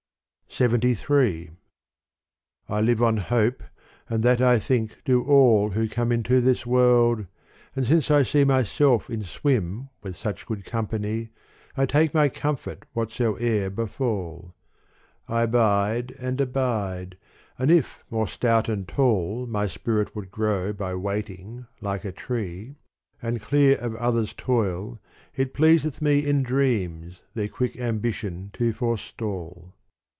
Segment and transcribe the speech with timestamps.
[0.59, 1.51] LXXIII
[2.67, 3.63] I LIVE on hope
[4.09, 7.25] and that I think do all Who come into this world,
[7.73, 11.29] and since I see Myself in swim with such good company
[11.77, 14.53] I take my comfort whatsoe'er befall.
[15.25, 17.17] I abide and abide,
[17.57, 22.75] as if more stout and tall My spirit would grow by waiting like a tree:
[23.21, 24.99] And clear of others' toil
[25.33, 29.75] it pleaseth me In dreams their quick ambition to forestall.